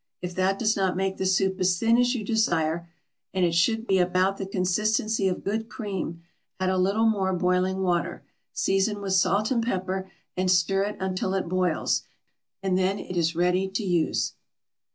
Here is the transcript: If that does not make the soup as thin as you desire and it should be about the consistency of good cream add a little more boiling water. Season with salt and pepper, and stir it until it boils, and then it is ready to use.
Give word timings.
If 0.19 0.33
that 0.33 0.57
does 0.57 0.75
not 0.75 0.97
make 0.97 1.17
the 1.17 1.27
soup 1.27 1.59
as 1.59 1.77
thin 1.77 1.95
as 1.99 2.15
you 2.15 2.25
desire 2.25 2.89
and 3.35 3.45
it 3.45 3.53
should 3.53 3.85
be 3.85 3.99
about 3.99 4.37
the 4.37 4.47
consistency 4.47 5.27
of 5.27 5.43
good 5.43 5.69
cream 5.69 6.23
add 6.59 6.69
a 6.71 6.77
little 6.79 7.05
more 7.07 7.33
boiling 7.35 7.83
water. 7.83 8.23
Season 8.51 8.99
with 8.99 9.13
salt 9.13 9.51
and 9.51 9.61
pepper, 9.63 10.09
and 10.35 10.49
stir 10.49 10.85
it 10.85 10.97
until 10.99 11.35
it 11.35 11.47
boils, 11.47 12.01
and 12.63 12.79
then 12.79 12.97
it 12.97 13.15
is 13.15 13.35
ready 13.35 13.67
to 13.69 13.83
use. 13.83 14.33